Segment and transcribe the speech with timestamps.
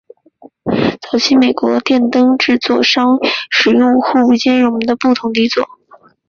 [0.99, 3.19] 早期美国的电灯制造商
[3.51, 5.63] 使用互不兼容的不同底座。